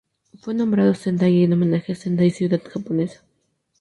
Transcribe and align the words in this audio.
Fue 0.39 0.55
nombrado 0.55 0.95
Sendai 0.95 1.43
en 1.43 1.53
homenaje 1.53 1.91
a 1.91 1.95
Sendai 1.95 2.31
ciudad 2.31 2.59
japonesa. 2.67 3.23